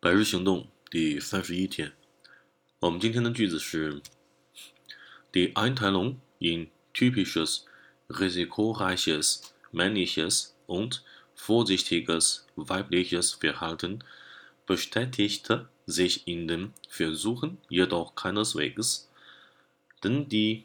[0.00, 1.92] 百日行动第三十一天，
[2.78, 4.00] 我们今天的句子是：
[5.32, 7.62] Die Einteilung in typisches,
[8.08, 9.40] risikoreiches,
[9.72, 11.02] männliches und
[11.34, 13.98] vorsichtiges weibliches Verhalten
[14.66, 19.08] bestätigte sich in den Versuchen jedoch keineswegs,
[20.04, 20.64] denn die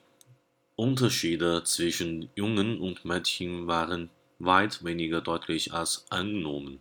[0.75, 6.79] Unterschiede zwischen Jungen und Mädchen waren weit weniger deutlich als angenommen。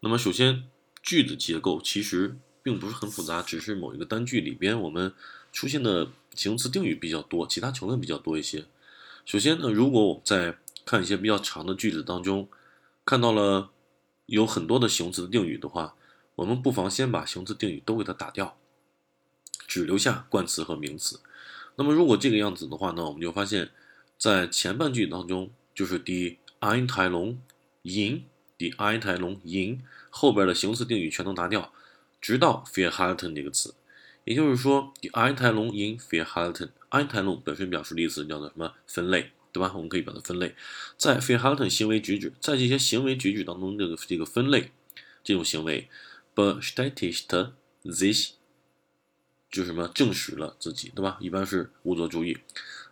[0.00, 0.64] 那么，首先
[1.02, 5.12] 句子结构其实并不是很复杂，只是某一个单句里边我们
[5.52, 8.66] 出现的形容词定语比较多，其他成分比较多一些。
[9.24, 12.48] 首先呢，如果我们在看一些比较长的句子当中，
[13.04, 13.70] 看到了
[14.26, 15.94] 有很多的形容词的定语的话，
[16.36, 18.56] 我们不妨先把形容词定语都给它打掉，
[19.66, 21.20] 只留下冠词和名词。
[21.76, 23.70] 那么如果这个样子的话呢，我们就发现，
[24.18, 27.36] 在前半句当中就是 die Einteilung
[27.82, 28.24] in
[28.60, 29.80] die Einteilung in。
[30.12, 31.72] 后边的形容词定语全都拿掉，
[32.20, 33.72] 直到 verhalten 这个词，
[34.24, 39.70] 也就是说，die Einteilung in verhalten，Einteilung 本身表示的意思叫做什么分类，对吧？
[39.72, 40.56] 我们可以把它分类，
[40.98, 44.72] 在 verhalten 行为举止，在这些行为举止当中，这个这个分类，
[45.22, 45.88] 这种行为
[46.34, 47.26] ，bestätigt
[47.84, 48.30] sich
[49.48, 51.18] 就什么证实了自己，对吧？
[51.20, 52.36] 一般是勿做注意，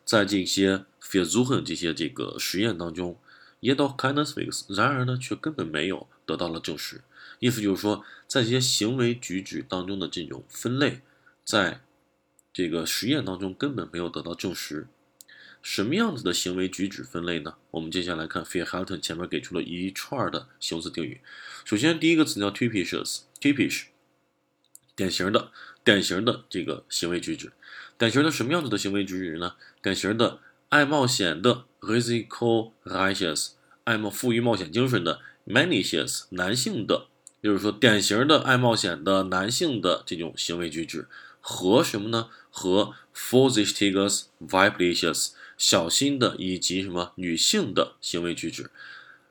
[0.04, 3.18] 在这些 f e r s u c h e n 这些这个实验当中
[3.60, 7.02] ，jedoch keineswegs，然而呢，却根本没有得到了证实。
[7.38, 11.00] 意思就是说，在这些行为举止当中的这种分类，
[11.44, 11.80] 在
[12.52, 14.88] 这个实验当中根本没有得到证实。
[15.60, 17.56] 什么样子的行为举止分类呢？
[17.72, 21.20] 我们接下来看 f e a r h a l t o n 前面给出了一串的形容词定语。
[21.64, 23.86] 首先，第一个词叫 typish，typish，
[24.94, 25.50] 典型的，
[25.84, 27.52] 典型的这个行为举止。
[27.98, 29.56] 典型的什么样子的行为举止呢？
[29.82, 33.52] 典型的爱冒险的 risiko-righteous，
[33.84, 37.06] 爱冒富于冒险精神的 malicious，男性的。
[37.40, 41.06] 就是说，典型的爱冒险的男性的这种行为举止，
[41.40, 42.28] 和什么呢？
[42.50, 48.70] 和 vorsichtiges weibliches 小心的以及什么女性的行为举止。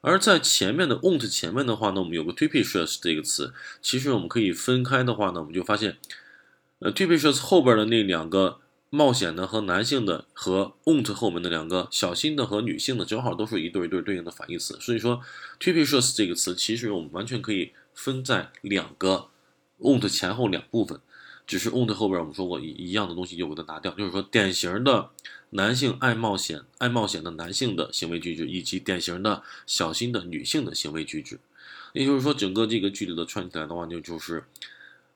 [0.02, 5.98] 而在前面的 ont 前面的话呢，我们有个 typisch 这个词，其实我们可以分开的话呢，我们就发现，
[6.80, 8.60] 呃，typisch 后边的那两个
[8.98, 14.78] 冒险的和男性的，和 ont 后面的两个小心的和女性的，正好都是一对一对对应的反义词。
[14.82, 15.22] 所以说
[15.60, 17.74] ，typisch 这个词，其实我们完全可以。
[17.98, 19.30] 分在两个
[19.80, 21.00] ont 前后两部分，
[21.48, 25.10] 只是 ont 后边我们说过一一样的东西就给它拿掉，就是说典型的
[25.50, 31.40] 男性爱冒险、爱冒险的男性的行为举止，以及典型的小心的女性的行为举止。
[31.94, 34.44] 也就是说，整个这个句子的串起来的话，就就是，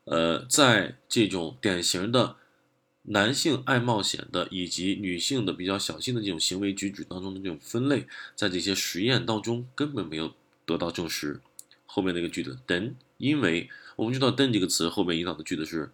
[0.05, 2.35] 呃，在这种典型的
[3.03, 10.33] 男性爱冒险的以及女性的比较小心的这种行为举止当中的这种分类，在这些实验当中根本没有
[10.65, 11.41] 得到证实。
[11.87, 15.91] 后面那个句子，then，因为我们知道 then 这个词后面引导的句子是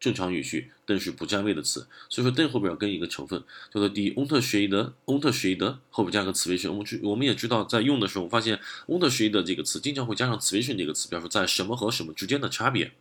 [0.00, 3.42] 正常语序，then 是不占位的词，所以说 then 后边要跟一个成分
[3.72, 6.70] 叫做 die Unterschiede，Unterschiede 后边加个词尾声。
[6.72, 12.92] 我们知我们也知道，在用的时候，我发现 Unterschiede 这个词经常会加上词尾声这个词，表示在什么和什么之间的差别。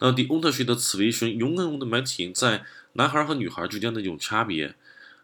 [0.00, 2.64] 那 die Unterschiede 词尾声永远用的蛮挺，在
[2.94, 4.74] 男孩和女孩之间的这种差别。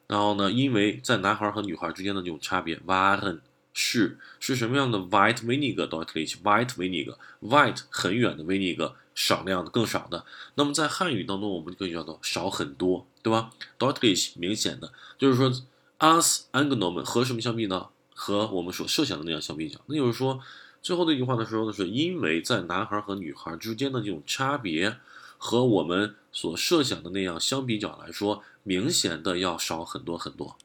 [0.07, 3.41] 然后呢，因为在男孩和女孩之间的这种差别，waren。
[3.77, 10.25] 是是什么样的？White vinegar deutlich，white vinegar，white 很远的 vinegar，少量的，更少的。
[10.55, 15.51] 那么在汉语当中，我们可以叫做少很多，对吧？deutlich 明显的，就是说
[15.99, 17.89] us angenommen 和什么相比呢？
[18.15, 19.81] 和我们所设想的那样相比较。
[19.87, 20.39] 那就是说，
[20.85, 24.99] 最后那句话的时候呢，是因为在男孩和女孩之间的这种差别，
[25.39, 30.59] 和我们所设想的那样相比较来说，明显的要少很多很多。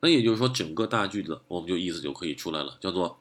[0.00, 3.20] 那也就是说，整个大句子我们就意思就可以出来了，叫做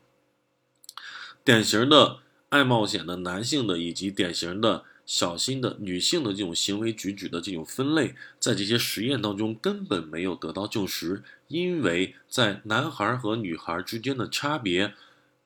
[1.44, 14.94] 典型的爱冒险的男性的以及典型的小心的女性的这种行为举止的这种分类，在这些实验当中根本没有得到证实，因为在男孩和女孩之间的差别，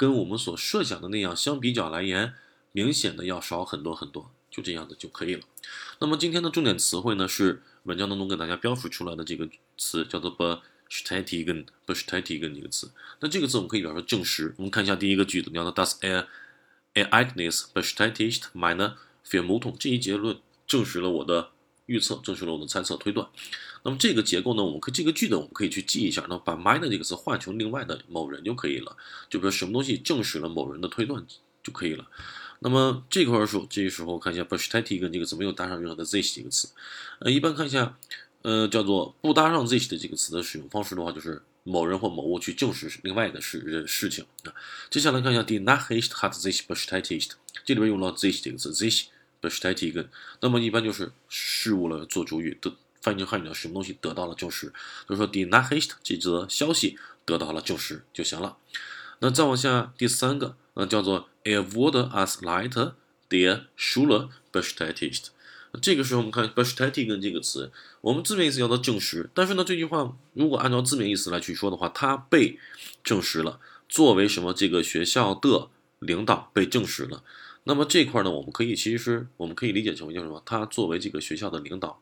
[0.02, 2.34] 跟我们所设想的那样相比较来言，
[2.72, 5.42] 明显的要少很多很多，就这样的就可以了。
[6.00, 9.48] 那么今天的重点词汇呢，是文章当中给大家标注出来的这个
[9.78, 10.58] 词，叫做不。
[10.92, 12.92] Statigen 不是 Statigen 这个词，
[13.22, 14.54] 那这个字我们可以表示证实。
[14.58, 16.26] 我们看一下第一个句子，叫做 Das er
[16.94, 19.78] Ereignis bestätigt meine Vermutung。
[19.80, 20.38] 这一结论
[20.68, 21.52] 证实了我的
[21.92, 23.28] 预测，证实了我的猜测推断。
[23.84, 28.96] 那么这个结构呢，我们可这个句子我们可以去记一下，那把 mine 这个词换成另外的某人就可以了，
[29.30, 31.26] 就比如什么东西证实了某人的推断
[31.64, 32.08] 就可以了。
[32.60, 36.70] 那么这块儿说，这时候看一下 bestätigt 这个词没有搭上任何的 this 这个词，
[37.20, 37.98] 呃，一般看一下。
[38.44, 44.50] 呃，叫做不搭上 this 的这个词的使用方式的话，就是某人或某物去证实另外的事事情啊。
[44.90, 47.34] 接下来看一下 die Nachricht hat sich bestätigt，
[47.64, 49.04] 这里边用了 this 这个字，sich
[49.42, 50.08] bestätigen，
[50.42, 54.72] 那么一般就是事物了做主语，得翻译成汉语的什么东西得到了证实，
[55.10, 58.58] 就说 die Nachricht 这则消息得到了证实就行了。
[59.20, 62.94] 那再往下第三个，那，叫做 er wurde als Leiter
[63.30, 65.28] der Schule bestätigt。
[65.82, 67.72] 这个时候我们看 bestätigen 这个词，
[68.02, 72.60] 我们字面意思叫做证实，但是呢，这句话如果按照字面意思来去说的话，它被
[73.04, 77.24] 证实了，作为什么这个学校的领导被证实了。
[77.64, 80.42] 那么这块呢，我们可以其实我们可以理解成为叫什么？
[80.46, 82.02] 他作为这个学校的领导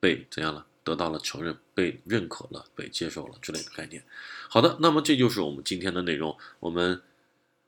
[0.00, 0.66] 被怎样了？
[0.84, 4.04] 得到了承认，被认可了，被接受了之类的概念。
[4.48, 7.00] 好的，那么这就是我们今天的内容，我们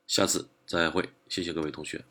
[0.09, 2.05] 下次再会，谢谢各位同学。